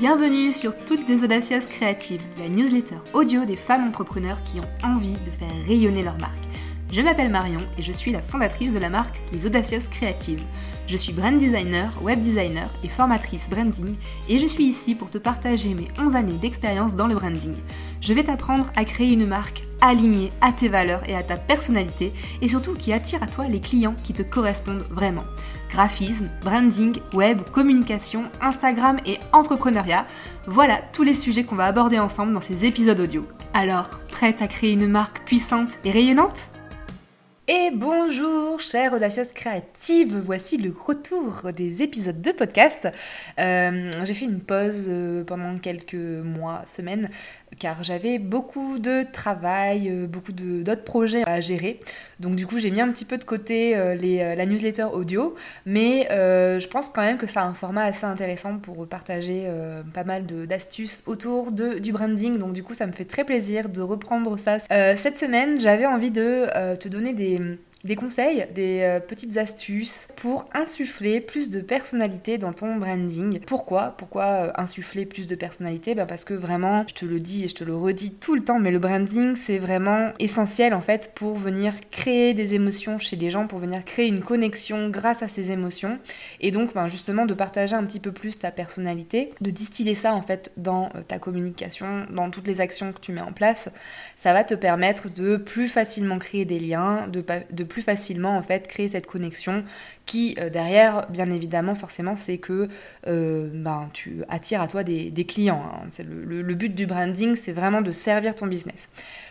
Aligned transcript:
Bienvenue 0.00 0.52
sur 0.52 0.76
Toutes 0.76 1.06
des 1.06 1.24
Audacieuses 1.24 1.66
Créatives, 1.66 2.22
la 2.38 2.48
newsletter 2.48 2.98
audio 3.14 3.44
des 3.44 3.56
femmes 3.56 3.88
entrepreneurs 3.88 4.44
qui 4.44 4.60
ont 4.60 4.86
envie 4.86 5.16
de 5.26 5.30
faire 5.40 5.66
rayonner 5.66 6.04
leur 6.04 6.16
marque. 6.18 6.44
Je 6.92 7.00
m'appelle 7.00 7.32
Marion 7.32 7.58
et 7.76 7.82
je 7.82 7.90
suis 7.90 8.12
la 8.12 8.22
fondatrice 8.22 8.72
de 8.72 8.78
la 8.78 8.90
marque 8.90 9.20
Les 9.32 9.44
Audacieuses 9.44 9.88
Créatives. 9.88 10.44
Je 10.86 10.96
suis 10.96 11.12
brand 11.12 11.36
designer, 11.36 12.00
web 12.00 12.20
designer 12.20 12.70
et 12.84 12.88
formatrice 12.88 13.50
branding 13.50 13.96
et 14.28 14.38
je 14.38 14.46
suis 14.46 14.66
ici 14.66 14.94
pour 14.94 15.10
te 15.10 15.18
partager 15.18 15.74
mes 15.74 15.88
11 15.98 16.14
années 16.14 16.38
d'expérience 16.38 16.94
dans 16.94 17.08
le 17.08 17.16
branding. 17.16 17.56
Je 18.00 18.14
vais 18.14 18.22
t'apprendre 18.22 18.70
à 18.76 18.84
créer 18.84 19.12
une 19.12 19.26
marque 19.26 19.64
alignée 19.80 20.30
à 20.40 20.52
tes 20.52 20.68
valeurs 20.68 21.08
et 21.08 21.14
à 21.14 21.22
ta 21.22 21.36
personnalité 21.36 22.12
et 22.42 22.48
surtout 22.48 22.74
qui 22.74 22.92
attire 22.92 23.22
à 23.22 23.26
toi 23.26 23.48
les 23.48 23.60
clients 23.60 23.96
qui 24.04 24.12
te 24.12 24.22
correspondent 24.22 24.84
vraiment. 24.90 25.24
Graphisme, 25.70 26.28
branding, 26.42 26.98
web, 27.12 27.42
communication, 27.52 28.24
Instagram 28.40 28.96
et 29.06 29.18
entrepreneuriat, 29.32 30.06
voilà 30.46 30.80
tous 30.92 31.02
les 31.02 31.14
sujets 31.14 31.44
qu'on 31.44 31.56
va 31.56 31.66
aborder 31.66 31.98
ensemble 31.98 32.32
dans 32.32 32.40
ces 32.40 32.64
épisodes 32.64 33.00
audio. 33.00 33.26
Alors, 33.54 34.00
prête 34.08 34.42
à 34.42 34.48
créer 34.48 34.72
une 34.72 34.88
marque 34.88 35.24
puissante 35.24 35.78
et 35.84 35.90
rayonnante? 35.90 36.48
Et 37.50 37.70
bonjour, 37.72 38.60
chère 38.60 38.92
audacieuse 38.92 39.28
créative, 39.28 40.20
voici 40.22 40.58
le 40.58 40.70
retour 40.78 41.50
des 41.56 41.82
épisodes 41.82 42.20
de 42.20 42.30
podcast. 42.30 42.88
Euh, 43.40 43.90
j'ai 44.04 44.12
fait 44.12 44.26
une 44.26 44.40
pause 44.40 44.84
euh, 44.88 45.24
pendant 45.24 45.56
quelques 45.56 45.94
mois, 45.94 46.62
semaines, 46.66 47.08
car 47.58 47.84
j'avais 47.84 48.18
beaucoup 48.18 48.78
de 48.78 49.04
travail, 49.10 49.88
euh, 49.88 50.06
beaucoup 50.06 50.32
d'autres 50.32 50.84
projets 50.84 51.22
à 51.26 51.40
gérer. 51.40 51.80
Donc 52.20 52.36
du 52.36 52.46
coup, 52.46 52.58
j'ai 52.58 52.70
mis 52.70 52.80
un 52.80 52.90
petit 52.90 53.04
peu 53.04 53.18
de 53.18 53.24
côté 53.24 53.76
les, 54.00 54.34
la 54.34 54.46
newsletter 54.46 54.86
audio, 54.92 55.36
mais 55.66 56.08
je 56.10 56.66
pense 56.66 56.90
quand 56.90 57.02
même 57.02 57.18
que 57.18 57.26
c'est 57.26 57.38
un 57.38 57.54
format 57.54 57.84
assez 57.84 58.04
intéressant 58.04 58.58
pour 58.58 58.86
partager 58.88 59.46
pas 59.94 60.04
mal 60.04 60.26
d'astuces 60.26 61.02
autour 61.06 61.52
du 61.52 61.92
branding. 61.92 62.36
Donc 62.38 62.52
du 62.52 62.64
coup, 62.64 62.74
ça 62.74 62.86
me 62.86 62.92
fait 62.92 63.04
très 63.04 63.24
plaisir 63.24 63.68
de 63.68 63.80
reprendre 63.80 64.36
ça. 64.36 64.58
cette 64.58 65.16
semaine, 65.16 65.60
j'avais 65.60 65.86
envie 65.86 66.10
de 66.10 66.46
te 66.76 66.88
donner 66.88 67.12
des 67.12 67.40
des, 67.84 67.94
conseils, 67.94 68.46
des 68.54 68.80
euh, 68.82 69.00
petites 69.00 69.36
astuces 69.36 70.08
pour 70.16 70.46
insuffler 70.52 71.20
plus 71.20 71.48
de 71.48 71.60
personnalité 71.60 72.36
dans 72.36 72.52
ton 72.52 72.76
branding. 72.76 73.38
Pourquoi? 73.40 73.94
Pourquoi 73.96 74.24
euh, 74.24 74.52
insuffler 74.56 75.06
plus 75.06 75.26
de 75.26 75.36
personnalité? 75.36 75.94
Ben 75.94 76.06
Parce 76.06 76.24
que 76.24 76.34
vraiment, 76.34 76.84
je 76.88 76.94
te 76.94 77.04
le 77.04 77.20
dis 77.20 77.44
et 77.44 77.48
je 77.48 77.54
te 77.54 77.64
le 77.64 77.76
redis 77.76 78.12
tout 78.12 78.34
le 78.34 78.42
temps, 78.42 78.58
mais 78.58 78.72
le 78.72 78.80
branding, 78.80 79.36
c'est 79.36 79.58
vraiment 79.58 80.12
essentiel 80.18 80.74
en 80.74 80.80
fait 80.80 81.12
pour 81.14 81.36
venir 81.36 81.72
créer 81.92 82.34
des 82.34 82.54
émotions 82.54 82.98
chez 82.98 83.14
les 83.14 83.30
gens, 83.30 83.46
pour 83.46 83.60
venir 83.60 83.84
créer 83.84 84.08
une 84.08 84.22
connexion 84.22 84.88
grâce 84.88 85.22
à 85.22 85.28
ces 85.28 85.52
émotions. 85.52 85.98
Et 86.40 86.50
donc, 86.50 86.74
ben, 86.74 86.88
justement, 86.88 87.26
de 87.26 87.34
partager 87.34 87.76
un 87.76 87.84
petit 87.84 88.00
peu 88.00 88.10
plus 88.10 88.38
ta 88.38 88.50
personnalité, 88.50 89.30
de 89.40 89.50
distiller 89.50 89.94
ça 89.94 90.14
en 90.14 90.22
fait 90.22 90.50
dans 90.56 90.86
euh, 90.96 91.02
ta 91.06 91.20
communication, 91.20 92.06
dans 92.10 92.30
toutes 92.30 92.48
les 92.48 92.60
actions 92.60 92.92
que 92.92 93.00
tu 93.00 93.12
mets 93.12 93.20
en 93.20 93.32
place, 93.32 93.68
ça 94.16 94.32
va 94.32 94.42
te 94.42 94.54
permettre 94.54 95.08
de 95.12 95.36
plus 95.36 95.68
facilement 95.68 96.18
créer 96.18 96.44
des 96.44 96.58
liens, 96.58 97.06
de, 97.06 97.24
de 97.52 97.64
plus 97.68 97.77
facilement 97.82 98.36
en 98.36 98.42
fait 98.42 98.68
créer 98.68 98.88
cette 98.88 99.06
connexion 99.06 99.64
qui 100.06 100.36
euh, 100.38 100.50
derrière 100.50 101.06
bien 101.10 101.30
évidemment 101.30 101.74
forcément 101.74 102.16
c'est 102.16 102.38
que 102.38 102.68
euh, 103.06 103.50
ben, 103.52 103.88
tu 103.92 104.22
attires 104.28 104.60
à 104.60 104.68
toi 104.68 104.84
des, 104.84 105.12
clients. 105.26 105.62
Hein. 105.64 105.86
C'est 105.90 106.04
le, 106.04 106.42
le 106.42 106.54
but 106.54 106.74
du 106.74 106.86
branding 106.86 107.34
c'est 107.34 107.52
vraiment 107.52 107.82
de 107.82 107.92
servir 107.92 108.34
ton 108.34 108.46
business. 108.46 108.88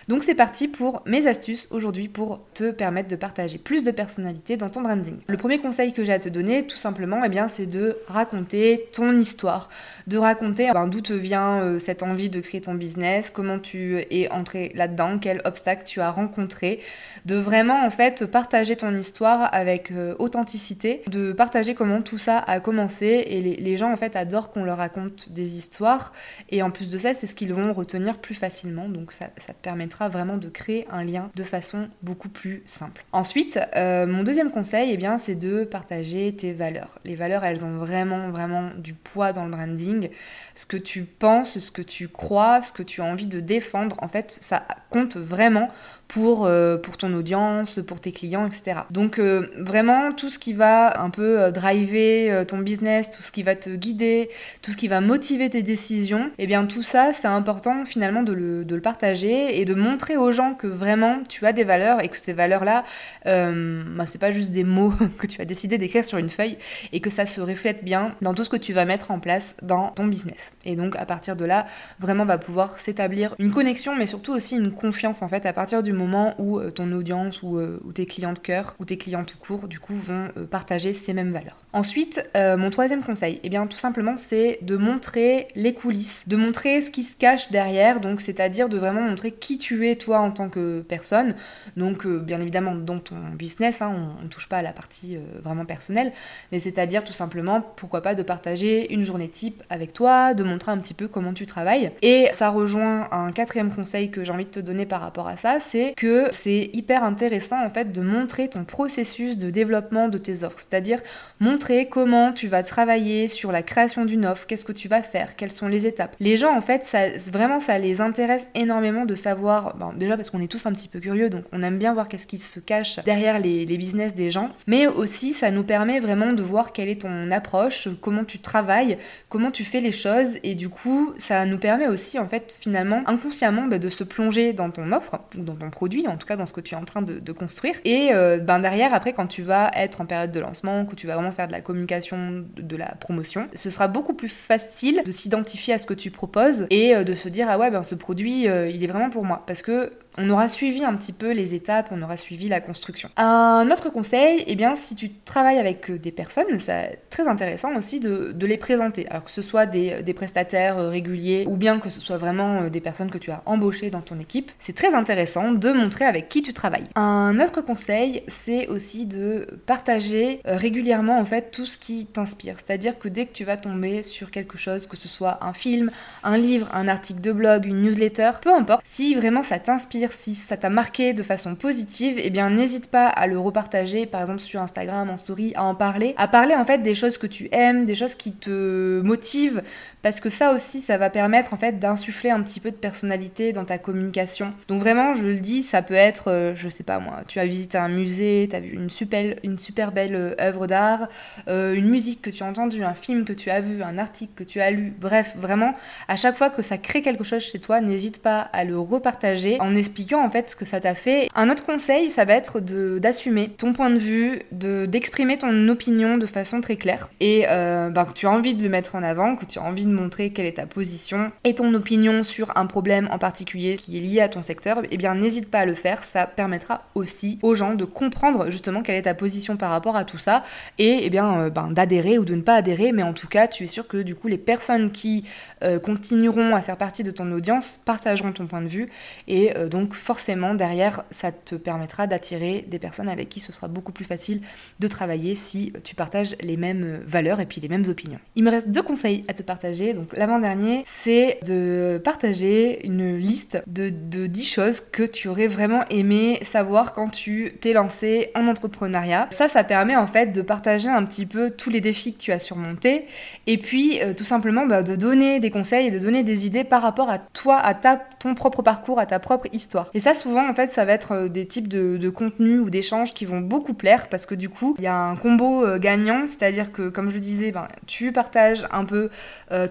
Donc 0.08 0.24
c'est 0.24 0.36
parti 0.36 0.70
pour 0.70 1.02
mes 1.06 1.28
astuces 1.28 1.68
aujourd'hui 1.70 2.08
pour 2.08 2.40
te 2.54 2.72
permettre 2.72 3.10
de 3.10 3.18
partager 3.18 3.58
plus 3.58 3.84
de 3.84 3.92
personnalité 3.92 4.56
dans 4.56 4.70
ton 4.70 4.80
branding. 4.80 5.18
Le 5.28 5.36
premier 5.36 5.60
conseil 5.60 5.92
que 5.92 6.06
j'ai 6.06 6.14
à 6.14 6.20
te 6.20 6.30
donner 6.30 6.66
tout 6.66 6.78
simplement 6.78 7.22
eh 7.26 7.38
c'est 7.50 7.66
de 7.66 7.98
raconter 8.08 8.88
ton 8.94 9.12
histoire, 9.20 9.68
de 10.08 10.18
raconter 10.18 10.72
ben, 10.74 10.88
d'où 10.88 11.02
te 11.02 11.12
vient 11.12 11.60
euh, 11.60 11.78
cette 11.78 12.04
envie 12.04 12.30
de 12.30 12.40
créer 12.40 12.62
ton 12.62 12.74
business, 12.74 13.30
comment 13.30 13.60
tu 13.60 13.98
es 14.10 14.30
entré 14.32 14.72
là-dedans, 14.76 15.20
quel 15.20 15.42
obstacle 15.44 15.84
tu 15.86 16.00
as 16.00 16.10
rencontré, 16.10 16.80
de 17.26 17.36
vraiment 17.36 17.86
en 17.86 17.92
fait 17.92 18.26
partager 18.26 18.78
ton 18.78 18.96
histoire 18.98 19.54
avec 19.54 19.92
euh, 19.92 20.16
authenticité, 20.20 21.02
de 21.08 21.34
partager 21.34 21.76
comment 21.76 22.02
tout 22.02 22.18
ça 22.18 22.40
a 22.40 22.62
commencé. 22.62 23.26
Et 23.28 23.42
les, 23.42 23.78
gens 23.78 23.92
en 23.92 23.98
fait 23.98 24.16
adorent 24.16 24.52
qu'on 24.52 24.64
leur 24.64 24.78
raconte 24.78 25.32
des 25.34 25.58
histoires. 25.58 26.14
Et 26.50 26.64
en 26.64 26.72
plus 26.72 26.90
de 26.90 26.98
ça 26.98 27.14
c'est 27.14 27.28
ce 27.28 27.36
qu'ils 27.36 27.54
vont 27.54 27.74
retenir 27.74 28.20
plus 28.20 28.36
facilement. 28.36 28.88
Donc 28.88 29.12
ça 29.12 29.28
te 29.28 29.62
permettra 29.62 29.97
vraiment 30.06 30.38
de 30.38 30.50
créer 30.50 30.88
un 30.92 31.04
lien 31.04 31.32
de 31.36 31.44
façon 31.44 31.90
beaucoup 32.04 32.30
plus 32.30 32.62
simple. 32.68 33.04
Ensuite, 33.12 33.60
euh, 33.76 34.06
mon 34.06 34.24
deuxième 34.24 34.52
conseil, 34.52 34.92
eh 34.92 34.98
bien, 34.98 35.18
c'est 35.18 35.36
de 35.36 35.64
partager 35.64 36.36
tes 36.36 36.54
valeurs. 36.54 37.00
Les 37.04 37.16
valeurs, 37.16 37.44
elles 37.44 37.66
ont 37.66 37.78
vraiment, 37.78 38.30
vraiment 38.30 38.70
du 38.78 38.94
poids 38.94 39.34
dans 39.34 39.46
le 39.46 39.52
branding. 39.52 40.10
Ce 40.54 40.66
que 40.68 40.78
tu 40.78 41.04
penses, 41.04 41.58
ce 41.58 41.72
que 41.72 41.82
tu 41.82 42.08
crois, 42.08 42.62
ce 42.62 42.72
que 42.72 42.84
tu 42.84 43.02
as 43.02 43.06
envie 43.06 43.28
de 43.28 43.40
défendre, 43.40 43.98
en 44.02 44.08
fait, 44.08 44.30
ça 44.30 44.64
compte 44.92 45.18
vraiment 45.18 45.70
pour, 46.08 46.46
euh, 46.46 46.78
pour 46.78 46.98
ton 46.98 47.14
audience, 47.14 47.80
pour 47.86 48.00
tes 48.00 48.12
clients, 48.12 48.46
etc. 48.48 48.82
Donc 48.92 49.20
euh, 49.20 49.48
vraiment 49.58 50.12
tout 50.14 50.30
ce 50.30 50.40
qui 50.40 50.54
va 50.54 51.02
un 51.02 51.10
peu 51.10 51.52
driver 51.52 52.46
ton 52.48 52.60
business, 52.60 53.10
tout 53.10 53.24
ce 53.24 53.32
qui 53.32 53.44
va 53.44 53.56
te 53.56 53.70
guider, 53.70 54.30
tout 54.62 54.72
ce 54.72 54.78
qui 54.78 54.88
va 54.88 55.02
motiver 55.02 55.50
tes 55.50 55.64
décisions, 55.64 56.32
eh 56.38 56.48
bien 56.48 56.66
tout 56.66 56.84
ça 56.84 57.12
c'est 57.12 57.28
important 57.28 57.84
finalement 57.84 58.24
de 58.24 58.34
le, 58.34 58.64
de 58.64 58.76
le, 58.76 58.82
partager 58.82 59.60
et 59.60 59.66
de 59.66 59.74
montrer 59.74 59.87
aux 60.18 60.32
gens 60.32 60.54
que 60.54 60.68
vraiment 60.68 61.22
tu 61.28 61.46
as 61.46 61.54
des 61.54 61.64
valeurs 61.64 62.02
et 62.02 62.10
que 62.10 62.20
ces 62.20 62.34
valeurs-là, 62.34 62.84
bah, 63.26 64.06
c'est 64.06 64.20
pas 64.20 64.32
juste 64.32 64.52
des 64.52 64.64
mots 64.64 64.94
que 65.18 65.28
tu 65.28 65.42
as 65.42 65.46
décidé 65.46 65.78
d'écrire 65.78 66.06
sur 66.06 66.18
une 66.18 66.30
feuille 66.30 66.58
et 66.94 67.00
que 67.00 67.10
ça 67.10 67.26
se 67.26 67.42
reflète 67.42 67.84
bien 67.84 68.16
dans 68.22 68.34
tout 68.34 68.44
ce 68.44 68.50
que 68.50 68.58
tu 68.58 68.74
vas 68.74 68.86
mettre 68.86 69.12
en 69.12 69.20
place 69.20 69.56
dans 69.62 69.90
ton 69.90 70.06
business. 70.06 70.54
Et 70.66 70.76
donc 70.76 70.96
à 70.96 71.06
partir 71.06 71.36
de 71.36 71.46
là, 71.46 71.66
vraiment 72.00 72.26
va 72.26 72.38
pouvoir 72.38 72.78
s'établir 72.78 73.36
une 73.40 73.52
connexion 73.52 73.96
mais 73.96 74.06
surtout 74.06 74.34
aussi 74.34 74.56
une 74.56 74.72
confiance 74.72 75.22
en 75.22 75.28
fait 75.28 75.46
à 75.46 75.54
partir 75.54 75.84
du 75.84 75.94
moment 75.94 76.34
où 76.38 76.60
euh, 76.60 76.72
ton 76.72 76.92
audience 76.92 77.42
euh, 77.44 77.80
ou, 77.84 77.92
tes 77.92 78.06
clients 78.06 78.34
de 78.34 78.40
cœur 78.40 78.76
ou 78.80 78.86
tes 78.86 78.98
clients 78.98 79.24
tout 79.24 79.38
court, 79.38 79.68
du 79.68 79.80
coup, 79.80 79.96
vont 79.96 80.30
euh, 80.38 80.46
partager 80.46 80.94
ces 80.94 81.14
mêmes 81.14 81.32
valeurs. 81.32 81.58
Ensuite, 81.74 82.28
mon 82.36 82.72
troisième 82.72 83.04
conseil, 83.04 83.36
et 83.36 83.42
eh 83.44 83.50
bien, 83.50 83.68
tout 83.68 83.78
simplement, 83.78 84.18
c'est 84.18 84.58
de 84.62 84.78
montrer 84.78 85.48
les 85.56 85.74
coulisses, 85.74 86.24
de 86.28 86.36
montrer 86.36 86.82
ce 86.82 86.90
qui 86.90 87.04
se 87.04 87.16
cache 87.16 87.52
derrière, 87.52 88.00
donc 88.00 88.20
c'est-à-dire 88.20 88.68
de 88.68 88.78
vraiment 88.78 89.02
montrer 89.02 89.32
qui 89.32 89.60
tu 89.60 89.76
toi 90.00 90.20
en 90.20 90.32
tant 90.32 90.50
que 90.50 90.82
personne. 90.82 91.36
Donc, 91.76 92.06
bien 92.08 92.40
évidemment, 92.40 92.76
dans 92.76 93.00
ton 93.00 93.16
business, 93.38 93.82
hein, 93.82 93.94
on 94.20 94.24
ne 94.24 94.30
touche 94.30 94.48
pas 94.48 94.58
à 94.58 94.62
la 94.62 94.74
partie 94.74 95.18
vraiment 95.44 95.66
personnelle, 95.66 96.12
mais 96.52 96.60
c'est-à-dire 96.60 97.04
tout 97.04 97.14
simplement, 97.14 97.62
pourquoi 97.62 98.02
pas, 98.02 98.16
de 98.16 98.24
partager 98.24 98.94
une 98.94 99.04
journée 99.04 99.30
type 99.30 99.64
avec 99.70 99.94
toi, 99.94 100.34
de 100.34 100.44
montrer 100.44 100.72
un 100.72 100.78
petit 100.78 100.94
peu 100.94 101.08
comment 101.08 101.34
tu 101.34 101.46
travailles. 101.46 101.92
Et 102.02 102.28
ça 102.32 102.50
rejoint 102.50 103.08
un 103.12 103.32
quatrième 103.32 103.72
conseil 103.72 104.12
que 104.12 104.24
j'ai 104.24 104.32
envie 104.32 104.46
de 104.46 104.50
te 104.50 104.60
donner 104.60 104.86
par 104.86 105.02
rapport 105.02 105.28
à 105.28 105.38
ça, 105.38 105.60
c'est 105.60 105.94
que 105.96 106.28
c'est 106.32 106.70
hyper 106.74 107.04
intéressant 107.04 107.64
en 107.64 107.70
fait 107.70 107.92
de 107.92 108.02
montrer 108.02 108.48
ton 108.48 108.64
processus 108.64 109.38
de 109.38 109.50
développement 109.50 110.08
de 110.08 110.18
tes 110.18 110.44
offres, 110.44 110.60
c'est-à-dire 110.60 111.00
montrer 111.40 111.88
comment 111.88 112.34
tu 112.34 112.48
vas 112.48 112.64
travailler 112.64 113.28
sur 113.28 113.52
la 113.52 113.64
création 113.64 114.06
d'une 114.06 114.26
offre, 114.26 114.48
qu'est-ce 114.48 114.66
que 114.66 114.72
tu 114.72 114.88
vas 114.88 115.02
faire, 115.02 115.36
quelles 115.36 115.52
sont 115.52 115.68
les 115.68 115.88
étapes. 115.88 116.16
Les 116.20 116.38
gens 116.38 116.56
en 116.56 116.62
fait, 116.62 116.86
ça, 116.86 117.10
vraiment 117.32 117.60
ça 117.60 117.78
les 117.80 118.02
intéresse 118.02 118.48
énormément 118.56 119.06
de 119.06 119.16
savoir, 119.16 119.67
déjà 119.96 120.16
parce 120.16 120.30
qu'on 120.30 120.42
est 120.42 120.52
tous 120.52 120.66
un 120.66 120.72
petit 120.72 120.88
peu 120.88 121.00
curieux, 121.00 121.30
donc 121.30 121.46
on 121.52 121.64
aime 121.64 121.78
bien 121.78 121.94
voir 121.94 122.08
qu'est-ce 122.08 122.28
qui 122.28 122.40
se 122.40 122.60
cache 122.60 123.00
derrière 123.04 123.40
les, 123.40 123.66
les 123.66 123.78
business 123.78 124.14
des 124.14 124.30
gens, 124.30 124.50
mais 124.68 124.88
aussi 124.88 125.34
ça 125.34 125.52
nous 125.52 125.64
permet 125.64 126.00
vraiment 126.00 126.34
de 126.34 126.42
voir 126.42 126.74
quelle 126.74 126.90
est 126.90 127.02
ton 127.02 127.32
approche, 127.32 127.88
comment 128.02 128.24
tu 128.24 128.40
travailles, 128.40 128.98
comment 129.30 129.52
tu 129.52 129.66
fais 129.66 129.82
les 129.82 129.92
choses, 129.92 130.38
et 130.44 130.56
du 130.56 130.70
coup 130.70 131.14
ça 131.18 131.46
nous 131.46 131.58
permet 131.58 131.88
aussi 131.88 132.20
en 132.20 132.28
fait 132.28 132.58
finalement 132.60 133.02
inconsciemment 133.06 133.68
bah, 133.68 133.80
de 133.80 133.90
se 133.90 134.04
plonger 134.04 134.54
dans 134.54 134.70
ton 134.70 134.92
offre 134.92 135.20
dans 135.36 135.56
ton 135.56 135.70
produit, 135.70 136.08
en 136.08 136.18
tout 136.18 136.28
cas 136.28 136.36
dans 136.36 136.46
ce 136.46 136.54
que 136.54 136.62
tu 136.62 136.76
es 136.76 136.78
en 136.78 136.86
train 136.86 137.02
de, 137.02 137.32
construire. 137.32 137.76
Et 137.86 138.10
euh, 138.14 138.40
ben 138.40 138.60
derrière, 138.60 138.94
après, 138.94 139.14
quand 139.14 139.28
tu 139.28 139.44
vas 139.44 139.70
être 139.76 140.02
en 140.02 140.06
période 140.06 140.32
de 140.32 140.40
lancement, 140.40 140.86
que 140.86 140.96
tu 140.96 141.06
vas 141.06 141.14
vraiment 141.14 141.32
faire 141.32 141.48
de 141.48 141.52
la 141.52 141.62
communication, 141.62 142.46
de 142.56 142.76
la 142.76 142.96
promotion, 142.96 143.48
ce 143.54 143.70
sera 143.70 143.88
beaucoup 143.88 144.14
plus 144.14 144.30
facile 144.30 145.02
de 145.06 145.12
s'identifier 145.12 145.74
à 145.76 145.78
ce 145.78 145.86
que 145.86 145.94
tu 145.94 146.10
proposes 146.10 146.66
et 146.70 146.96
euh, 146.96 147.04
de 147.04 147.14
se 147.14 147.30
dire 147.30 147.48
ah 147.50 147.60
ouais 147.60 147.70
ben 147.70 147.84
ce 147.84 147.96
produit 147.96 148.48
euh, 148.48 148.70
il 148.70 148.84
est 148.84 148.88
vraiment 148.88 149.10
pour 149.10 149.24
moi 149.24 149.44
parce 149.48 149.64
que 149.64 149.94
on 150.18 150.30
aura 150.30 150.48
suivi 150.48 150.84
un 150.84 150.96
petit 150.96 151.14
peu 151.14 151.32
les 151.32 151.56
étapes, 151.56 151.90
on 151.92 152.02
aura 152.02 152.18
suivi 152.18 152.50
la 152.50 152.60
construction. 152.60 153.10
Un 153.18 153.70
autre 153.72 153.90
conseil, 153.90 154.44
eh 154.48 154.56
bien, 154.56 154.76
si 154.76 154.96
tu 154.96 155.12
travailles 155.12 155.60
avec 155.60 155.92
des 155.92 156.12
personnes, 156.12 156.60
c'est 156.60 157.00
très 157.10 157.28
intéressant 157.28 157.76
aussi 157.76 158.00
de, 158.00 158.34
les 158.48 158.58
présenter. 158.58 159.08
Alors 159.10 159.26
que 159.26 159.32
ce 159.32 159.42
soit 159.42 159.66
des, 159.66 160.02
des, 160.04 160.14
prestataires 160.14 160.90
réguliers 160.90 161.44
ou 161.48 161.58
bien 161.58 161.80
que 161.80 161.90
ce 161.90 162.00
soit 162.00 162.18
vraiment 162.18 162.70
des 162.70 162.80
personnes 162.80 163.12
que 163.12 163.18
tu 163.18 163.30
as 163.30 163.44
embauchées 163.46 163.90
dans 163.90 164.02
ton 164.02 164.20
équipe, 164.20 164.52
c'est 164.58 164.76
très 164.76 164.96
intéressant 164.96 165.52
de 165.52 165.72
montrer 165.72 166.06
avec 166.06 166.30
qui 166.30 166.42
tu 166.42 166.54
travailles. 166.54 166.88
Un 166.96 167.40
autre 167.40 167.62
conseil, 167.62 168.24
c'est 168.28 168.68
aussi 168.68 169.06
de 169.06 169.48
partager 169.66 170.42
euh, 170.48 170.56
régulièrement 170.56 171.20
en 171.20 171.26
fait 171.26 171.52
tout 171.52 171.66
ce 171.66 171.78
qui 171.78 172.06
t'inspire. 172.06 172.56
C'est-à-dire 172.58 172.98
que 172.98 173.08
dès 173.10 173.26
que 173.26 173.34
tu 173.34 173.44
vas 173.44 173.58
tomber 173.58 174.04
sur 174.04 174.32
quelque 174.32 174.58
chose, 174.58 174.88
que 174.88 174.98
ce 174.98 175.08
soit 175.08 175.44
un 175.44 175.54
film, 175.54 175.90
un 176.24 176.38
livre, 176.38 176.70
un 176.74 176.88
article 176.88 177.22
de 177.22 177.32
blog, 177.32 177.66
une 177.66 177.82
newsletter, 177.82 178.32
peu 178.42 178.54
importe, 178.54 178.82
si 178.86 179.16
vraiment 179.16 179.44
ça 179.44 179.60
t'inspire 179.60 180.07
si 180.12 180.36
ça 180.36 180.58
t'a 180.58 180.70
marqué 180.70 181.14
de 181.14 181.24
façon 181.24 181.56
positive, 181.56 182.20
eh 182.24 182.30
bien 182.30 182.50
n'hésite 182.50 182.90
pas 182.92 183.08
à 183.08 183.28
le 183.28 183.40
repartager, 183.40 184.06
par 184.06 184.22
exemple 184.22 184.40
sur 184.40 184.62
Instagram, 184.62 185.10
en 185.10 185.18
story, 185.18 185.54
à 185.56 185.64
en 185.64 185.76
parler, 185.76 186.14
à 186.18 186.28
parler 186.28 186.56
en 186.56 186.66
fait 186.66 186.80
des 186.80 186.96
choses 186.96 187.18
que 187.18 187.28
tu 187.28 187.50
aimes, 187.52 187.86
des 187.86 187.96
choses 187.96 188.16
qui 188.16 188.34
te 188.34 189.02
motivent, 189.02 189.62
parce 190.02 190.20
que 190.20 190.30
ça 190.30 190.54
aussi, 190.54 190.82
ça 190.82 190.98
va 190.98 191.10
permettre 191.10 191.54
en 191.54 191.58
fait 191.58 191.80
d'insuffler 191.80 192.30
un 192.30 192.42
petit 192.42 192.60
peu 192.60 192.72
de 192.72 192.76
personnalité 192.76 193.52
dans 193.52 193.66
ta 193.66 193.78
communication. 193.78 194.54
Donc 194.68 194.82
vraiment, 194.82 195.14
je 195.14 195.24
le 195.24 195.38
dis, 195.38 195.64
ça 195.64 195.82
peut 195.82 195.94
être, 195.94 196.32
euh, 196.32 196.54
je 196.56 196.70
sais 196.70 196.84
pas 196.84 197.00
moi, 197.00 197.24
tu 197.28 197.40
as 197.40 197.46
visité 197.46 197.78
un 197.78 197.90
musée, 197.90 198.48
tu 198.50 198.56
as 198.56 198.60
vu 198.60 198.74
une 198.74 198.90
super, 198.90 199.36
une 199.44 199.58
super 199.58 199.92
belle 199.92 200.16
euh, 200.16 200.36
œuvre 200.40 200.68
d'art, 200.68 201.08
euh, 201.48 201.74
une 201.74 201.90
musique 201.90 202.22
que 202.22 202.30
tu 202.30 202.44
as 202.44 202.46
entendue, 202.46 202.84
un 202.84 202.94
film 202.94 203.26
que 203.26 203.34
tu 203.34 203.50
as 203.50 203.62
vu, 203.62 203.84
un 203.84 203.98
article 203.98 204.34
que 204.36 204.44
tu 204.44 204.62
as 204.62 204.72
lu, 204.72 204.94
bref, 205.00 205.36
vraiment, 205.40 205.74
à 206.08 206.16
chaque 206.16 206.38
fois 206.38 206.50
que 206.50 206.62
ça 206.62 206.78
crée 206.78 207.02
quelque 207.02 207.24
chose 207.24 207.44
chez 207.44 207.60
toi, 207.60 207.82
n'hésite 207.82 208.22
pas 208.22 208.40
à 208.40 208.64
le 208.64 208.80
repartager 208.80 209.58
en 209.60 209.76
en 210.14 210.30
fait 210.30 210.50
ce 210.50 210.56
que 210.56 210.66
ça 210.66 210.80
t'a 210.80 210.96
fait. 210.96 211.30
Un 211.36 211.50
autre 211.50 211.66
conseil, 211.66 212.10
ça 212.10 212.26
va 212.26 212.34
être 212.34 212.60
d'assumer 212.60 213.50
ton 213.50 213.74
point 213.74 213.90
de 213.90 213.98
vue, 213.98 214.42
d'exprimer 214.52 215.38
ton 215.38 215.68
opinion 215.70 216.18
de 216.18 216.26
façon 216.26 216.62
très 216.62 216.76
claire. 216.76 217.10
Et 217.20 217.46
ben, 217.48 218.06
que 218.06 218.14
tu 218.14 218.28
as 218.28 218.32
envie 218.32 218.56
de 218.56 218.64
le 218.64 218.70
mettre 218.70 218.96
en 218.96 219.04
avant, 219.04 219.36
que 219.36 219.46
tu 219.46 219.60
as 219.60 219.64
envie 219.64 219.86
de 219.86 219.92
montrer 219.92 220.32
quelle 220.32 220.46
est 220.46 220.54
ta 220.54 220.66
position 220.66 221.32
et 221.44 221.56
ton 221.56 221.74
opinion 221.74 222.24
sur 222.24 222.56
un 222.58 222.66
problème 222.66 223.08
en 223.12 223.18
particulier 223.18 223.78
qui 223.78 223.98
est 223.98 224.02
lié 224.02 224.22
à 224.22 224.30
ton 224.30 224.42
secteur, 224.42 224.82
eh 224.90 224.98
bien 224.98 225.16
n'hésite 225.16 225.50
pas 225.50 225.60
à 225.60 225.66
le 225.66 225.74
faire, 225.74 226.04
ça 226.04 226.26
permettra 226.26 226.84
aussi 226.96 227.40
aux 227.42 227.56
gens 227.56 227.76
de 227.76 227.86
comprendre 227.86 228.50
justement 228.50 228.82
quelle 228.82 228.96
est 228.96 229.04
ta 229.04 229.14
position 229.14 229.58
par 229.58 229.72
rapport 229.72 229.96
à 229.96 230.06
tout 230.06 230.18
ça 230.18 230.44
et 230.78 231.00
eh 231.04 231.10
bien 231.10 231.40
euh, 231.40 231.50
ben, 231.50 231.72
d'adhérer 231.72 232.18
ou 232.18 232.26
de 232.26 232.36
ne 232.36 232.42
pas 232.42 232.56
adhérer, 232.56 232.92
mais 232.92 233.04
en 233.04 233.14
tout 233.14 233.28
cas 233.28 233.48
tu 233.48 233.64
es 233.64 233.68
sûr 233.68 233.88
que 233.88 233.98
du 233.98 234.16
coup 234.16 234.28
les 234.28 234.38
personnes 234.38 234.92
qui 234.92 235.26
euh, 235.64 235.80
continueront 235.80 236.56
à 236.56 236.62
faire 236.62 236.78
partie 236.78 237.04
de 237.04 237.12
ton 237.12 237.32
audience 237.32 237.80
partageront 237.86 238.32
ton 238.32 238.48
point 238.48 238.62
de 238.62 238.68
vue 238.68 238.90
et 239.28 239.56
euh, 239.58 239.68
donc 239.78 239.94
forcément 239.94 240.56
derrière 240.56 241.04
ça 241.12 241.32
te 241.32 241.54
permettra 241.54 242.08
d'attirer 242.08 242.66
des 242.68 242.80
personnes 242.80 243.10
avec 243.10 243.30
qui 243.30 243.40
ce 243.40 243.52
sera 243.54 243.68
beaucoup 243.68 243.92
plus 243.92 244.06
facile 244.06 244.42
de 244.80 244.88
travailler 244.88 245.36
si 245.36 245.72
tu 245.84 245.94
partages 245.94 246.36
les 246.42 246.58
mêmes 246.58 247.00
valeurs 247.06 247.40
et 247.40 247.46
puis 247.46 247.62
les 247.62 247.68
mêmes 247.68 247.86
opinions. 247.88 248.18
Il 248.36 248.44
me 248.44 248.50
reste 248.50 248.70
deux 248.70 248.82
conseils 248.82 249.24
à 249.28 249.34
te 249.34 249.44
partager. 249.44 249.94
Donc 249.94 250.18
l'avant-dernier, 250.18 250.84
c'est 250.88 251.40
de 251.46 252.02
partager 252.04 252.86
une 252.88 253.18
liste 253.18 253.60
de, 253.68 253.90
de 253.90 254.26
10 254.26 254.50
choses 254.50 254.82
que 254.82 255.04
tu 255.04 255.28
aurais 255.28 255.48
vraiment 255.48 255.84
aimé 255.92 256.40
savoir 256.42 256.94
quand 256.94 257.10
tu 257.10 257.52
t'es 257.62 257.74
lancé 257.74 258.32
en 258.34 258.48
entrepreneuriat. 258.48 259.28
Ça, 259.30 259.48
ça 259.48 259.64
permet 259.64 259.96
en 259.96 260.08
fait 260.08 260.32
de 260.32 260.42
partager 260.42 260.90
un 260.90 261.06
petit 261.06 261.28
peu 261.28 261.52
tous 261.52 261.70
les 261.70 261.82
défis 261.82 262.14
que 262.16 262.20
tu 262.20 262.32
as 262.32 262.40
surmontés 262.40 263.06
et 263.46 263.60
puis 263.60 264.02
euh, 264.02 264.16
tout 264.16 264.24
simplement 264.24 264.66
bah, 264.66 264.82
de 264.82 264.96
donner 264.96 265.40
des 265.40 265.52
conseils 265.52 265.88
et 265.88 265.92
de 265.92 266.00
donner 266.00 266.24
des 266.24 266.48
idées 266.48 266.64
par 266.64 266.82
rapport 266.82 267.12
à 267.12 267.20
toi, 267.20 267.58
à 267.58 267.76
ta, 267.76 267.98
ton 267.98 268.34
propre 268.34 268.64
parcours, 268.64 269.00
à 269.00 269.06
ta 269.06 269.20
propre 269.20 269.48
histoire. 269.54 269.67
Et 269.94 270.00
ça, 270.00 270.14
souvent, 270.14 270.48
en 270.50 270.54
fait, 270.54 270.70
ça 270.70 270.86
va 270.86 270.94
être 270.94 271.12
euh, 271.14 271.28
des 271.28 271.46
types 271.46 271.68
de, 271.68 271.98
de 271.98 272.10
contenus 272.10 272.60
ou 272.60 272.70
d'échanges 272.70 273.14
qui 273.14 273.26
vont 273.26 273.40
beaucoup 273.40 273.74
plaire 273.74 274.10
parce 274.10 274.26
que 274.26 274.36
du 274.36 274.50
coup, 274.50 274.76
il 274.78 274.84
y 274.84 274.88
a 274.88 274.96
un 274.96 275.16
combo 275.16 275.66
euh, 275.66 275.80
gagnant, 275.80 276.28
c'est-à-dire 276.28 276.72
que, 276.72 276.90
comme 276.90 277.10
je 277.10 277.20
disais, 277.20 277.52
ben, 277.52 277.68
tu 277.86 278.12
partages 278.12 278.66
un 278.72 278.86
peu 278.86 279.10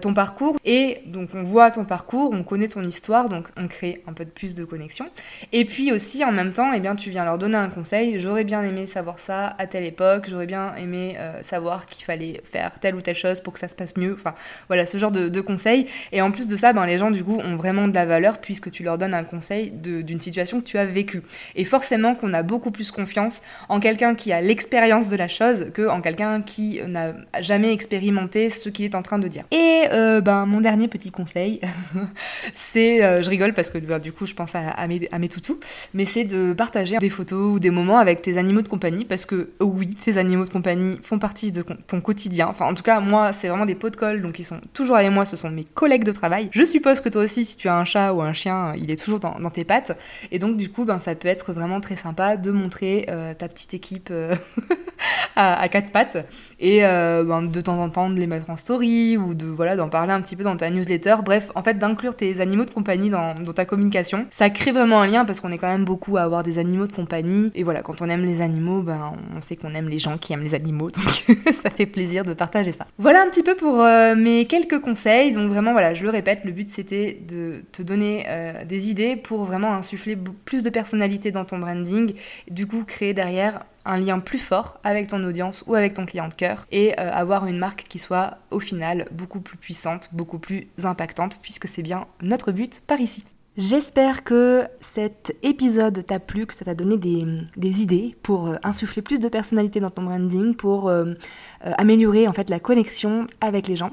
ton 0.01 0.13
parcours 0.13 0.55
et 0.65 1.01
donc 1.05 1.29
on 1.33 1.43
voit 1.43 1.71
ton 1.71 1.85
parcours, 1.85 2.31
on 2.33 2.43
connaît 2.43 2.67
ton 2.67 2.83
histoire, 2.83 3.29
donc 3.29 3.47
on 3.57 3.67
crée 3.67 4.03
un 4.07 4.13
peu 4.13 4.25
de 4.25 4.29
plus 4.29 4.55
de 4.55 4.65
connexion. 4.65 5.09
Et 5.51 5.65
puis 5.65 5.91
aussi, 5.91 6.23
en 6.23 6.31
même 6.31 6.53
temps, 6.53 6.71
eh 6.73 6.79
bien, 6.79 6.95
tu 6.95 7.09
viens 7.09 7.25
leur 7.25 7.37
donner 7.37 7.57
un 7.57 7.69
conseil. 7.69 8.19
J'aurais 8.19 8.43
bien 8.43 8.63
aimé 8.63 8.85
savoir 8.85 9.19
ça 9.19 9.55
à 9.57 9.67
telle 9.67 9.83
époque, 9.83 10.27
j'aurais 10.29 10.45
bien 10.45 10.75
aimé 10.75 11.17
savoir 11.41 11.85
qu'il 11.85 12.03
fallait 12.05 12.41
faire 12.43 12.79
telle 12.79 12.95
ou 12.95 13.01
telle 13.01 13.15
chose 13.15 13.41
pour 13.41 13.53
que 13.53 13.59
ça 13.59 13.67
se 13.67 13.75
passe 13.75 13.95
mieux. 13.97 14.13
Enfin, 14.13 14.33
voilà, 14.67 14.85
ce 14.85 14.97
genre 14.97 15.11
de, 15.11 15.29
de 15.29 15.41
conseils. 15.41 15.85
Et 16.11 16.21
en 16.21 16.31
plus 16.31 16.47
de 16.47 16.55
ça, 16.55 16.73
ben, 16.73 16.85
les 16.85 16.97
gens, 16.97 17.11
du 17.11 17.23
coup, 17.23 17.37
ont 17.37 17.55
vraiment 17.55 17.87
de 17.87 17.93
la 17.93 18.05
valeur 18.05 18.39
puisque 18.39 18.71
tu 18.71 18.83
leur 18.83 18.97
donnes 18.97 19.13
un 19.13 19.23
conseil 19.23 19.71
d'une 19.87 20.19
situation 20.19 20.59
que 20.61 20.65
tu 20.65 20.77
as 20.77 20.85
vécue. 20.85 21.21
Et 21.55 21.65
forcément 21.65 22.15
qu'on 22.15 22.33
a 22.33 22.43
beaucoup 22.43 22.71
plus 22.71 22.91
confiance 22.91 23.41
en 23.69 23.79
quelqu'un 23.79 24.15
qui 24.15 24.31
a 24.31 24.41
l'expérience 24.41 25.07
de 25.07 25.17
la 25.17 25.27
chose 25.27 25.71
que 25.73 25.87
en 25.87 26.01
quelqu'un 26.01 26.41
qui 26.41 26.79
n'a 26.87 27.13
jamais 27.41 27.71
expérimenté 27.73 28.49
ce 28.49 28.69
qu'il 28.69 28.85
est 28.85 28.95
en 28.95 29.01
train 29.01 29.19
de 29.19 29.27
dire. 29.27 29.43
Et 29.51 29.83
euh, 29.91 30.21
ben, 30.21 30.45
mon 30.45 30.61
dernier 30.61 30.87
petit 30.87 31.11
conseil, 31.11 31.61
c'est, 32.53 33.03
euh, 33.03 33.21
je 33.21 33.29
rigole 33.29 33.53
parce 33.53 33.69
que 33.69 33.77
ben, 33.77 33.99
du 33.99 34.11
coup, 34.11 34.25
je 34.25 34.33
pense 34.33 34.55
à, 34.55 34.87
mes, 34.87 35.07
à 35.11 35.19
mes 35.19 35.29
toutous, 35.29 35.59
mais 35.93 36.05
c'est 36.05 36.23
de 36.23 36.53
partager 36.53 36.97
des 36.97 37.09
photos 37.09 37.55
ou 37.55 37.59
des 37.59 37.69
moments 37.69 37.97
avec 37.97 38.21
tes 38.21 38.37
animaux 38.37 38.61
de 38.61 38.67
compagnie 38.67 39.05
parce 39.05 39.25
que 39.25 39.49
oui, 39.59 39.95
tes 39.95 40.17
animaux 40.17 40.45
de 40.45 40.49
compagnie 40.49 40.99
font 41.01 41.19
partie 41.19 41.51
de 41.51 41.61
ton 41.61 42.01
quotidien. 42.01 42.47
Enfin, 42.47 42.65
en 42.65 42.73
tout 42.73 42.83
cas, 42.83 42.99
moi, 42.99 43.33
c'est 43.33 43.47
vraiment 43.47 43.65
des 43.65 43.75
pots 43.75 43.89
de 43.89 43.95
colle, 43.95 44.21
donc 44.21 44.39
ils 44.39 44.45
sont 44.45 44.59
toujours 44.73 44.95
avec 44.95 45.11
moi, 45.11 45.25
ce 45.25 45.37
sont 45.37 45.49
mes 45.49 45.63
collègues 45.63 46.03
de 46.03 46.11
travail. 46.11 46.49
Je 46.51 46.63
suppose 46.63 47.01
que 47.01 47.09
toi 47.09 47.23
aussi, 47.23 47.45
si 47.45 47.57
tu 47.57 47.67
as 47.67 47.75
un 47.75 47.85
chat 47.85 48.13
ou 48.13 48.21
un 48.21 48.33
chien, 48.33 48.73
il 48.75 48.91
est 48.91 48.95
toujours 48.95 49.19
dans, 49.19 49.49
tes 49.49 49.63
pattes. 49.63 49.76
Et 50.31 50.39
donc, 50.39 50.57
du 50.57 50.69
coup, 50.69 50.85
ben, 50.85 50.99
ça 50.99 51.15
peut 51.15 51.27
être 51.27 51.53
vraiment 51.53 51.81
très 51.81 51.95
sympa 51.95 52.37
de 52.37 52.51
montrer 52.51 53.05
euh, 53.09 53.33
ta 53.33 53.47
petite 53.47 53.73
équipe 53.73 54.09
euh, 54.11 54.35
à, 55.35 55.67
quatre 55.69 55.91
pattes 55.91 56.17
et 56.59 56.85
euh, 56.85 57.23
ben, 57.23 57.43
de 57.43 57.61
temps 57.61 57.81
en 57.81 57.89
temps 57.89 58.09
de 58.09 58.15
les 58.15 58.27
mettre 58.27 58.49
en 58.49 58.57
story 58.57 59.17
ou 59.17 59.33
de 59.33 59.45
voilà 59.45 59.75
d'en 59.75 59.89
parler 59.89 60.13
un 60.13 60.21
petit 60.21 60.35
peu 60.35 60.43
dans 60.43 60.55
ta 60.55 60.69
newsletter. 60.69 61.15
Bref, 61.23 61.51
en 61.55 61.63
fait, 61.63 61.75
d'inclure 61.75 62.15
tes 62.15 62.41
animaux 62.41 62.65
de 62.65 62.71
compagnie 62.71 63.09
dans, 63.09 63.33
ta 63.55 63.65
communication. 63.65 64.25
Ça 64.29 64.49
crée 64.49 64.71
vraiment 64.71 65.01
un 65.01 65.07
lien 65.07 65.25
parce 65.25 65.39
qu'on 65.39 65.51
est 65.51 65.57
quand 65.57 65.67
même 65.67 65.85
beaucoup 65.85 66.17
à 66.17 66.21
avoir 66.21 66.43
des 66.43 66.59
animaux 66.59 66.87
de 66.87 66.93
compagnie. 66.93 67.51
Et 67.55 67.63
voilà, 67.63 67.81
quand 67.81 68.01
on 68.01 68.09
aime 68.09 68.25
les 68.25 68.41
animaux, 68.41 68.81
ben, 68.81 69.13
on 69.35 69.41
sait 69.41 69.55
qu'on 69.55 69.73
aime 69.73 69.89
les 69.89 69.99
gens 69.99 70.17
qui 70.17 70.33
aiment 70.33 70.43
les 70.43 70.55
animaux. 70.55 70.89
Donc, 70.89 71.25
ça 71.53 71.69
fait 71.69 71.85
plaisir 71.85 72.23
de 72.23 72.33
partager 72.33 72.71
ça. 72.71 72.87
Voilà 72.97 73.21
un 73.21 73.29
petit 73.29 73.43
peu 73.43 73.55
pour 73.55 73.83
mes 74.15 74.45
quelques 74.45 74.79
conseils. 74.79 75.31
Donc, 75.31 75.49
vraiment, 75.49 75.71
voilà, 75.71 75.93
je 75.93 76.03
le 76.03 76.09
répète, 76.09 76.43
le 76.43 76.51
but 76.51 76.67
c'était 76.67 77.19
de 77.27 77.63
te 77.71 77.81
donner 77.81 78.25
des 78.67 78.89
idées 78.89 79.15
pour 79.15 79.43
vraiment 79.43 79.66
insuffler 79.71 80.17
plus 80.45 80.63
de 80.63 80.69
personnalité 80.69 81.31
dans 81.31 81.45
ton 81.45 81.59
branding, 81.59 82.13
du 82.49 82.67
coup 82.67 82.83
créer 82.83 83.13
derrière 83.13 83.63
un 83.85 83.97
lien 83.97 84.19
plus 84.19 84.39
fort 84.39 84.79
avec 84.83 85.07
ton 85.07 85.23
audience 85.23 85.63
ou 85.65 85.75
avec 85.75 85.93
ton 85.93 86.05
client 86.05 86.27
de 86.27 86.33
cœur 86.33 86.67
et 86.71 86.93
euh, 86.99 87.11
avoir 87.11 87.47
une 87.47 87.57
marque 87.57 87.83
qui 87.83 87.99
soit 87.99 88.37
au 88.51 88.59
final 88.59 89.07
beaucoup 89.11 89.39
plus 89.39 89.57
puissante, 89.57 90.09
beaucoup 90.11 90.39
plus 90.39 90.67
impactante 90.83 91.39
puisque 91.41 91.67
c'est 91.67 91.83
bien 91.83 92.05
notre 92.21 92.51
but 92.51 92.81
par 92.85 92.99
ici. 92.99 93.23
J'espère 93.57 94.23
que 94.23 94.67
cet 94.81 95.35
épisode 95.41 96.05
t'a 96.05 96.19
plu, 96.19 96.45
que 96.45 96.53
ça 96.53 96.63
t'a 96.63 96.75
donné 96.75 96.95
des, 96.95 97.81
idées 97.81 98.15
pour 98.21 98.49
euh, 98.49 98.55
insuffler 98.61 99.01
plus 99.01 99.19
de 99.19 99.29
personnalité 99.29 99.79
dans 99.79 99.89
ton 99.89 100.03
branding, 100.03 100.53
pour 100.55 100.89
euh, 100.89 101.05
euh, 101.65 101.71
améliorer 101.79 102.27
en 102.27 102.33
fait 102.33 102.51
la 102.51 102.59
connexion 102.59 103.25
avec 103.41 103.67
les 103.67 103.75
gens. 103.75 103.89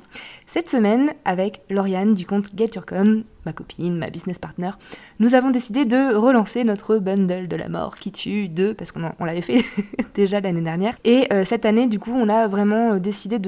Cette 0.47 0.69
semaine, 0.69 1.15
avec 1.25 1.63
Lauriane 1.71 2.13
du 2.13 2.27
compte 2.27 2.51
Get 2.55 2.73
Your 2.75 2.85
Com, 2.85 3.25
ma 3.47 3.55
copine, 3.55 3.97
ma 3.97 4.11
business 4.11 4.39
partner, 4.39 4.73
nous 5.19 5.35
avons 5.35 5.49
décidé 5.49 5.87
de 5.87 6.15
relancer 6.15 6.63
notre 6.65 6.99
bundle 6.99 7.49
de 7.49 7.57
la 7.57 7.71
mort 7.71 7.97
qui 7.97 8.13
tue 8.13 8.49
deux, 8.51 8.75
parce 8.75 8.93
qu'on 8.93 9.25
l'avait 9.25 9.41
fait 9.41 9.65
déjà 10.15 10.41
l'année 10.43 10.61
dernière. 10.61 10.95
Et 11.05 11.27
cette 11.45 11.65
année, 11.65 11.87
du 11.87 11.99
coup, 11.99 12.13
on 12.13 12.29
a 12.29 12.49
vraiment 12.49 12.99
décidé 12.99 13.39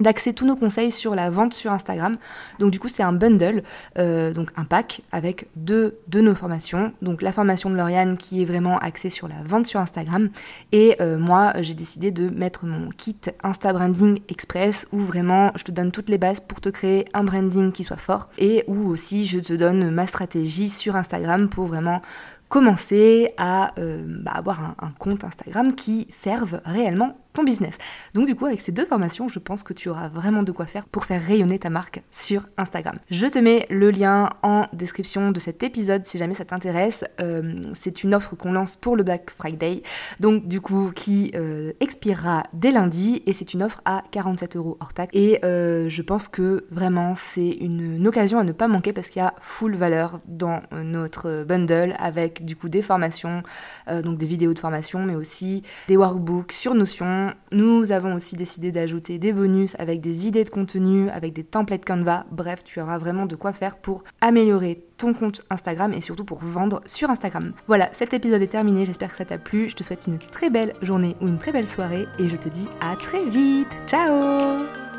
d'axer 0.00 0.32
tous 0.32 0.46
nos 0.46 0.56
conseils 0.56 0.90
sur 0.90 1.14
la 1.14 1.28
vente 1.28 1.52
sur 1.52 1.70
Instagram. 1.70 2.14
Donc 2.58 2.70
du 2.70 2.78
coup, 2.78 2.88
c'est 2.88 3.02
un 3.02 3.12
bundle, 3.12 3.62
donc 3.96 4.50
un 4.56 4.64
pack 4.64 5.02
avec 5.12 5.49
de, 5.56 5.96
de 6.08 6.20
nos 6.20 6.34
formations. 6.34 6.92
Donc 7.02 7.22
la 7.22 7.32
formation 7.32 7.70
de 7.70 7.76
Lauriane 7.76 8.16
qui 8.16 8.42
est 8.42 8.44
vraiment 8.44 8.78
axée 8.78 9.10
sur 9.10 9.28
la 9.28 9.42
vente 9.44 9.66
sur 9.66 9.80
Instagram. 9.80 10.30
Et 10.72 10.96
euh, 11.00 11.18
moi, 11.18 11.52
j'ai 11.60 11.74
décidé 11.74 12.10
de 12.10 12.28
mettre 12.28 12.64
mon 12.64 12.90
kit 12.90 13.16
Insta 13.42 13.72
Branding 13.72 14.20
Express 14.28 14.86
où 14.92 14.98
vraiment 14.98 15.52
je 15.56 15.64
te 15.64 15.72
donne 15.72 15.92
toutes 15.92 16.08
les 16.08 16.18
bases 16.18 16.40
pour 16.40 16.60
te 16.60 16.68
créer 16.68 17.04
un 17.14 17.24
branding 17.24 17.72
qui 17.72 17.84
soit 17.84 17.96
fort 17.96 18.28
et 18.38 18.64
où 18.66 18.88
aussi 18.88 19.24
je 19.24 19.38
te 19.38 19.52
donne 19.52 19.90
ma 19.90 20.06
stratégie 20.06 20.68
sur 20.68 20.96
Instagram 20.96 21.48
pour 21.48 21.66
vraiment 21.66 22.02
commencer 22.50 23.32
à 23.38 23.72
euh, 23.78 24.04
bah, 24.06 24.32
avoir 24.34 24.76
un, 24.80 24.90
compte 24.98 25.24
Instagram 25.24 25.74
qui 25.74 26.06
serve 26.10 26.60
réellement 26.64 27.16
ton 27.32 27.44
business. 27.44 27.78
Donc 28.14 28.26
du 28.26 28.34
coup, 28.34 28.46
avec 28.46 28.60
ces 28.60 28.72
deux 28.72 28.84
formations, 28.84 29.28
je 29.28 29.38
pense 29.38 29.62
que 29.62 29.72
tu 29.72 29.88
auras 29.88 30.08
vraiment 30.08 30.42
de 30.42 30.52
quoi 30.52 30.66
faire 30.66 30.86
pour 30.86 31.04
faire 31.04 31.24
rayonner 31.24 31.58
ta 31.58 31.70
marque 31.70 32.02
sur 32.10 32.48
Instagram. 32.56 32.96
Je 33.10 33.26
te 33.26 33.38
mets 33.38 33.66
le 33.70 33.90
lien 33.90 34.30
en 34.42 34.66
description 34.72 35.30
de 35.30 35.38
cet 35.38 35.62
épisode 35.62 36.06
si 36.06 36.18
jamais 36.18 36.34
ça 36.34 36.44
t'intéresse. 36.44 37.04
Euh, 37.20 37.54
c'est 37.74 38.02
une 38.02 38.14
offre 38.14 38.34
qu'on 38.34 38.52
lance 38.52 38.76
pour 38.76 38.96
le 38.96 39.04
Black 39.04 39.30
Friday, 39.30 39.82
donc 40.18 40.48
du 40.48 40.60
coup 40.60 40.90
qui 40.94 41.30
euh, 41.34 41.72
expirera 41.80 42.42
dès 42.52 42.72
lundi 42.72 43.22
et 43.26 43.32
c'est 43.32 43.54
une 43.54 43.62
offre 43.62 43.80
à 43.84 44.02
47 44.10 44.56
euros 44.56 44.76
hors 44.80 44.92
taxe. 44.92 45.10
Et 45.12 45.38
euh, 45.44 45.88
je 45.88 46.02
pense 46.02 46.26
que 46.26 46.66
vraiment 46.70 47.14
c'est 47.14 47.50
une, 47.50 47.96
une, 47.96 48.08
occasion 48.08 48.40
à 48.40 48.44
ne 48.44 48.52
pas 48.52 48.66
manquer 48.66 48.92
parce 48.92 49.08
qu'il 49.08 49.22
y 49.22 49.24
a 49.24 49.34
full 49.40 49.76
valeur 49.76 50.20
dans 50.26 50.62
notre 50.72 51.44
bundle 51.44 51.94
avec 51.98 52.39
du 52.44 52.56
coup 52.56 52.68
des 52.68 52.82
formations, 52.82 53.42
donc 53.88 54.18
des 54.18 54.26
vidéos 54.26 54.54
de 54.54 54.58
formation, 54.58 55.04
mais 55.04 55.14
aussi 55.14 55.62
des 55.88 55.96
workbooks 55.96 56.52
sur 56.52 56.74
Notion 56.74 57.32
nous 57.52 57.92
avons 57.92 58.14
aussi 58.14 58.36
décidé 58.36 58.72
d'ajouter 58.72 59.18
des 59.18 59.32
bonus 59.32 59.74
avec 59.78 60.00
des 60.00 60.26
idées 60.26 60.44
de 60.44 60.50
contenu, 60.50 61.08
avec 61.10 61.32
des 61.32 61.44
templates 61.44 61.84
Canva. 61.84 62.26
Bref, 62.30 62.62
tu 62.64 62.80
auras 62.80 62.98
vraiment 62.98 63.26
de 63.26 63.36
quoi 63.36 63.52
faire 63.52 63.76
pour 63.76 64.04
améliorer 64.20 64.84
ton 64.98 65.14
compte 65.14 65.42
Instagram 65.50 65.92
et 65.92 66.00
surtout 66.00 66.24
pour 66.24 66.38
vendre 66.38 66.82
sur 66.86 67.10
Instagram. 67.10 67.52
Voilà, 67.66 67.88
cet 67.92 68.14
épisode 68.14 68.42
est 68.42 68.48
terminé, 68.48 68.84
j'espère 68.84 69.10
que 69.10 69.16
ça 69.16 69.24
t'a 69.24 69.38
plu. 69.38 69.68
Je 69.68 69.76
te 69.76 69.82
souhaite 69.82 70.06
une 70.06 70.18
très 70.18 70.50
belle 70.50 70.74
journée 70.82 71.16
ou 71.20 71.28
une 71.28 71.38
très 71.38 71.52
belle 71.52 71.68
soirée 71.68 72.06
et 72.18 72.28
je 72.28 72.36
te 72.36 72.48
dis 72.48 72.68
à 72.80 72.96
très 72.96 73.24
vite. 73.24 73.68
Ciao 73.86 74.89